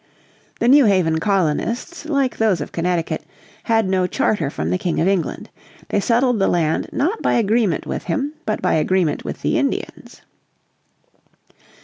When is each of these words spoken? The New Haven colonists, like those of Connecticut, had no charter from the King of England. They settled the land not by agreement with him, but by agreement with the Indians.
The 0.59 0.67
New 0.67 0.85
Haven 0.85 1.19
colonists, 1.19 2.05
like 2.05 2.37
those 2.37 2.59
of 2.59 2.71
Connecticut, 2.71 3.21
had 3.65 3.87
no 3.87 4.07
charter 4.07 4.49
from 4.49 4.71
the 4.71 4.79
King 4.79 4.99
of 4.99 5.07
England. 5.07 5.51
They 5.89 5.99
settled 5.99 6.39
the 6.39 6.47
land 6.47 6.89
not 6.91 7.21
by 7.21 7.33
agreement 7.35 7.85
with 7.85 8.05
him, 8.05 8.33
but 8.47 8.63
by 8.63 8.73
agreement 8.73 9.23
with 9.23 9.43
the 9.43 9.59
Indians. 9.59 10.23